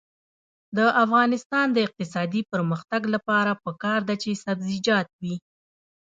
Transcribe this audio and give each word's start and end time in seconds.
د 0.77 0.79
افغانستان 1.03 1.67
د 1.71 1.77
اقتصادي 1.87 2.41
پرمختګ 2.51 3.01
لپاره 3.15 3.51
پکار 3.63 3.99
ده 4.09 4.15
چې 4.23 4.39
سبزیجات 4.45 5.07
وي. 5.21 5.35